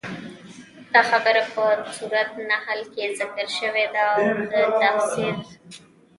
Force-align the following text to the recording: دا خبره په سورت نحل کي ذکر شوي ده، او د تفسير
دا 0.93 1.01
خبره 1.11 1.41
په 1.53 1.63
سورت 1.97 2.29
نحل 2.51 2.81
کي 2.93 3.03
ذکر 3.19 3.47
شوي 3.59 3.85
ده، 3.93 4.03
او 4.13 4.23
د 4.51 4.53
تفسير 4.81 5.35